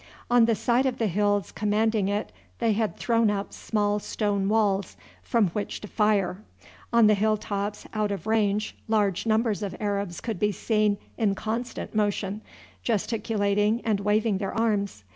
[0.31, 4.97] On the side of the hills commanding it they had thrown up small stone walls
[5.21, 6.41] from which to fire.
[6.91, 11.93] On the hilltops out of range large numbers of Arabs could be seen in constant
[11.93, 12.41] motion,
[12.81, 15.03] gesticulating and waving their arms.